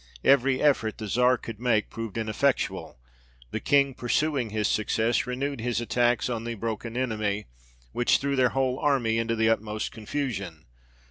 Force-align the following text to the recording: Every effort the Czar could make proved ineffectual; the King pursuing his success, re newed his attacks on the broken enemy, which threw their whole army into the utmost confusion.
Every 0.23 0.59
effort 0.59 0.97
the 0.97 1.07
Czar 1.07 1.37
could 1.37 1.59
make 1.59 1.91
proved 1.91 2.17
ineffectual; 2.17 2.97
the 3.51 3.59
King 3.59 3.93
pursuing 3.93 4.49
his 4.49 4.67
success, 4.67 5.27
re 5.27 5.35
newed 5.35 5.61
his 5.61 5.79
attacks 5.79 6.27
on 6.27 6.43
the 6.43 6.55
broken 6.55 6.97
enemy, 6.97 7.45
which 7.91 8.17
threw 8.17 8.35
their 8.35 8.49
whole 8.49 8.79
army 8.79 9.19
into 9.19 9.35
the 9.35 9.47
utmost 9.49 9.91
confusion. 9.91 10.65